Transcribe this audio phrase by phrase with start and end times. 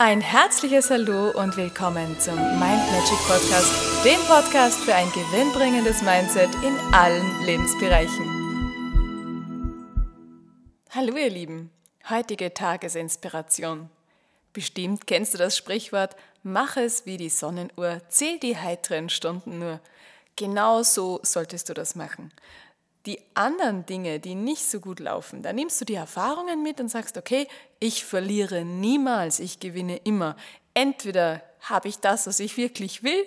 [0.00, 6.50] Ein herzliches Hallo und willkommen zum Mind Magic Podcast, dem Podcast für ein gewinnbringendes Mindset
[6.62, 8.24] in allen Lebensbereichen.
[10.90, 11.72] Hallo ihr Lieben,
[12.08, 13.90] heutige Tagesinspiration.
[14.52, 19.80] Bestimmt kennst du das Sprichwort, mach es wie die Sonnenuhr, zähl die heiteren Stunden nur.
[20.36, 22.30] Genau so solltest du das machen
[23.08, 26.90] die anderen Dinge, die nicht so gut laufen, da nimmst du die Erfahrungen mit und
[26.90, 27.48] sagst, okay,
[27.80, 30.36] ich verliere niemals, ich gewinne immer.
[30.74, 33.26] Entweder habe ich das, was ich wirklich will,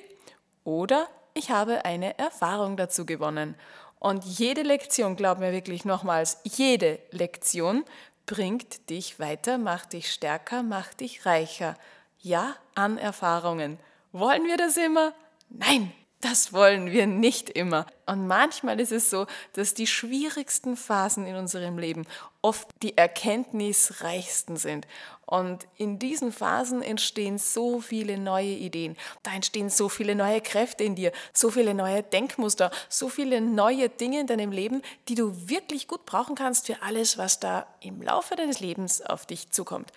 [0.63, 3.55] oder ich habe eine Erfahrung dazu gewonnen.
[3.97, 7.83] Und jede Lektion, glaub mir wirklich nochmals, jede Lektion
[8.27, 11.75] bringt dich weiter, macht dich stärker, macht dich reicher.
[12.19, 13.79] Ja, an Erfahrungen.
[14.11, 15.13] Wollen wir das immer?
[15.49, 17.85] Nein, das wollen wir nicht immer.
[18.05, 22.05] Und manchmal ist es so, dass die schwierigsten Phasen in unserem Leben
[22.41, 24.87] oft die erkenntnisreichsten sind.
[25.25, 28.97] Und in diesen Phasen entstehen so viele neue Ideen.
[29.23, 33.89] Da entstehen so viele neue Kräfte in dir, so viele neue Denkmuster, so viele neue
[33.89, 38.01] Dinge in deinem Leben, die du wirklich gut brauchen kannst für alles, was da im
[38.01, 39.91] Laufe deines Lebens auf dich zukommt.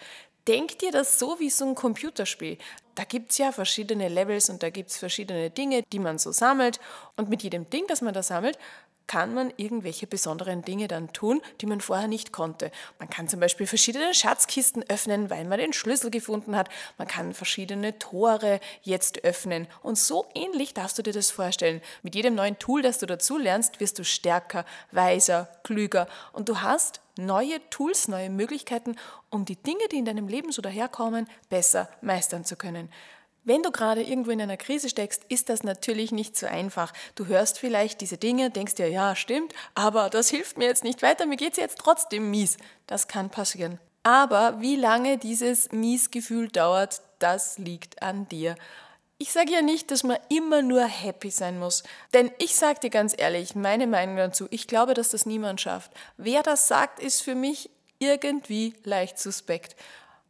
[0.47, 2.59] Denk dir das so wie so ein Computerspiel.
[2.95, 6.33] Da gibt es ja verschiedene Levels und da gibt es verschiedene Dinge, die man so
[6.33, 6.81] sammelt.
[7.17, 8.59] Und mit jedem Ding, das man da sammelt,
[9.07, 12.71] kann man irgendwelche besonderen Dinge dann tun, die man vorher nicht konnte.
[12.99, 16.69] Man kann zum Beispiel verschiedene Schatzkisten öffnen, weil man den Schlüssel gefunden hat.
[16.99, 19.67] Man kann verschiedene Tore jetzt öffnen.
[19.83, 21.83] Und so ähnlich darfst du dir das vorstellen.
[22.03, 26.09] Mit jedem neuen Tool, das du dazu lernst, wirst du stärker, weiser, klüger.
[26.33, 28.97] Und du hast neue Tools, neue Möglichkeiten,
[29.31, 32.84] um die Dinge, die in deinem Leben so daherkommen, besser meistern zu können.
[33.47, 36.93] Wenn du gerade irgendwo in einer Krise steckst, ist das natürlich nicht so einfach.
[37.15, 41.03] Du hörst vielleicht diese Dinge, denkst dir, ja, stimmt, aber das hilft mir jetzt nicht
[41.03, 42.57] weiter, mir geht es jetzt trotzdem mies.
[42.87, 43.79] Das kann passieren.
[44.03, 48.55] Aber wie lange dieses Miesgefühl dauert, das liegt an dir.
[49.19, 51.85] Ich sage ja nicht, dass man immer nur happy sein muss.
[52.13, 55.93] Denn ich sage dir ganz ehrlich, meine Meinung dazu, ich glaube, dass das niemand schafft.
[56.17, 59.77] Wer das sagt, ist für mich irgendwie leicht suspekt.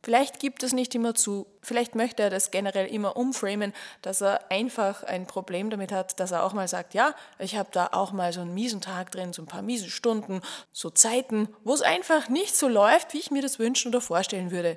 [0.05, 3.73] Vielleicht gibt es nicht immer zu, vielleicht möchte er das generell immer umframen,
[4.03, 7.71] dass er einfach ein Problem damit hat, dass er auch mal sagt, ja, ich habe
[7.73, 11.49] da auch mal so einen miesen Tag drin, so ein paar miese Stunden, so Zeiten,
[11.65, 14.77] wo es einfach nicht so läuft, wie ich mir das wünschen oder vorstellen würde.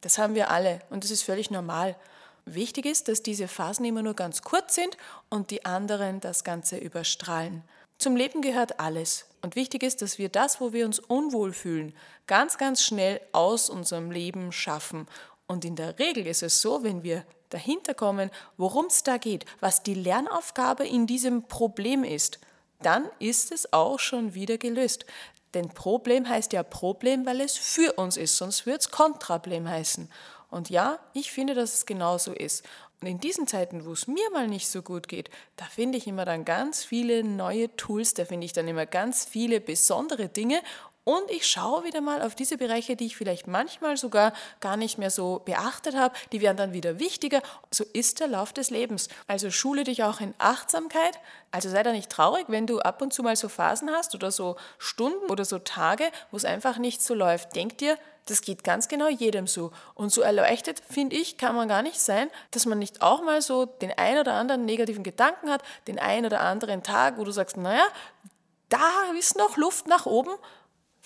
[0.00, 1.94] Das haben wir alle und das ist völlig normal.
[2.46, 4.96] Wichtig ist, dass diese Phasen immer nur ganz kurz sind
[5.28, 7.62] und die anderen das Ganze überstrahlen.
[7.98, 9.26] Zum Leben gehört alles.
[9.42, 11.94] Und wichtig ist, dass wir das, wo wir uns unwohl fühlen,
[12.26, 15.06] ganz, ganz schnell aus unserem Leben schaffen.
[15.46, 19.44] Und in der Regel ist es so, wenn wir dahinter kommen, worum es da geht,
[19.60, 22.40] was die Lernaufgabe in diesem Problem ist,
[22.82, 25.06] dann ist es auch schon wieder gelöst.
[25.54, 30.10] Denn Problem heißt ja Problem, weil es für uns ist, sonst würde es Kontrablem heißen.
[30.50, 32.64] Und ja, ich finde, dass es genauso ist.
[33.00, 36.06] Und in diesen Zeiten, wo es mir mal nicht so gut geht, da finde ich
[36.06, 40.62] immer dann ganz viele neue Tools, da finde ich dann immer ganz viele besondere Dinge
[41.06, 44.98] und ich schaue wieder mal auf diese Bereiche, die ich vielleicht manchmal sogar gar nicht
[44.98, 46.12] mehr so beachtet habe.
[46.32, 47.42] Die werden dann wieder wichtiger.
[47.70, 49.08] So ist der Lauf des Lebens.
[49.28, 51.20] Also schule dich auch in Achtsamkeit.
[51.52, 54.32] Also sei da nicht traurig, wenn du ab und zu mal so Phasen hast oder
[54.32, 57.54] so Stunden oder so Tage, wo es einfach nicht so läuft.
[57.54, 59.70] Denk dir, das geht ganz genau jedem so.
[59.94, 63.42] Und so erleuchtet, finde ich, kann man gar nicht sein, dass man nicht auch mal
[63.42, 67.30] so den ein oder anderen negativen Gedanken hat, den ein oder anderen Tag, wo du
[67.30, 67.86] sagst, naja,
[68.70, 70.32] da ist noch Luft nach oben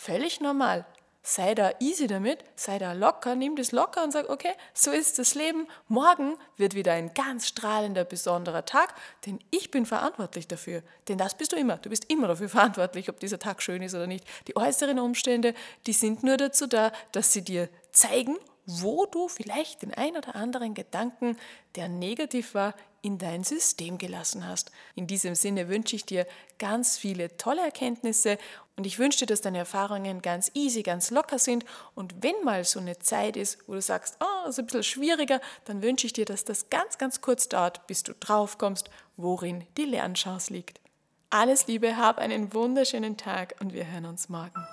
[0.02, 0.86] Völlig normal.
[1.22, 5.18] Sei da easy damit, sei da locker, nimm das locker und sag, okay, so ist
[5.18, 5.66] das Leben.
[5.88, 8.94] Morgen wird wieder ein ganz strahlender, besonderer Tag,
[9.26, 10.82] denn ich bin verantwortlich dafür.
[11.08, 11.76] Denn das bist du immer.
[11.76, 14.24] Du bist immer dafür verantwortlich, ob dieser Tag schön ist oder nicht.
[14.46, 15.52] Die äußeren Umstände,
[15.86, 20.34] die sind nur dazu da, dass sie dir zeigen, wo du vielleicht den ein oder
[20.34, 21.36] anderen Gedanken,
[21.76, 22.72] der negativ war,
[23.02, 24.70] in dein System gelassen hast.
[24.94, 26.26] In diesem Sinne wünsche ich dir
[26.58, 28.38] ganz viele tolle Erkenntnisse
[28.76, 31.64] und ich wünsche dir, dass deine Erfahrungen ganz easy, ganz locker sind.
[31.94, 35.40] Und wenn mal so eine Zeit ist, wo du sagst, oh, ist ein bisschen schwieriger,
[35.66, 39.66] dann wünsche ich dir, dass das ganz, ganz kurz dauert, bis du drauf kommst, worin
[39.76, 40.80] die Lernchance liegt.
[41.28, 44.66] Alles Liebe, hab einen wunderschönen Tag und wir hören uns morgen.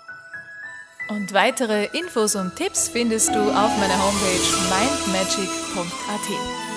[1.09, 6.76] Und weitere Infos und Tipps findest du auf meiner Homepage mindmagic.at.